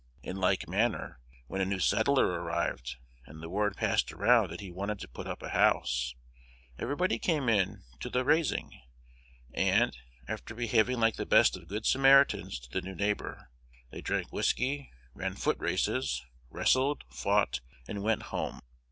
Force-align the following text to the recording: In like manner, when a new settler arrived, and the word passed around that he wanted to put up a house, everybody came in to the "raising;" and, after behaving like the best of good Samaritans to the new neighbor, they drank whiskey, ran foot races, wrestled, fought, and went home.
In 0.23 0.37
like 0.37 0.67
manner, 0.67 1.19
when 1.45 1.61
a 1.61 1.65
new 1.65 1.77
settler 1.77 2.25
arrived, 2.25 2.95
and 3.27 3.39
the 3.39 3.51
word 3.51 3.77
passed 3.77 4.11
around 4.11 4.49
that 4.49 4.59
he 4.59 4.71
wanted 4.71 4.97
to 5.01 5.07
put 5.07 5.27
up 5.27 5.43
a 5.43 5.49
house, 5.49 6.15
everybody 6.79 7.19
came 7.19 7.47
in 7.47 7.83
to 7.99 8.09
the 8.09 8.25
"raising;" 8.25 8.81
and, 9.53 9.95
after 10.27 10.55
behaving 10.55 10.99
like 10.99 11.17
the 11.17 11.25
best 11.27 11.55
of 11.55 11.67
good 11.67 11.85
Samaritans 11.85 12.57
to 12.61 12.69
the 12.71 12.81
new 12.81 12.95
neighbor, 12.95 13.51
they 13.91 14.01
drank 14.01 14.33
whiskey, 14.33 14.89
ran 15.13 15.35
foot 15.35 15.59
races, 15.59 16.25
wrestled, 16.49 17.03
fought, 17.11 17.61
and 17.87 18.01
went 18.01 18.23
home. 18.33 18.61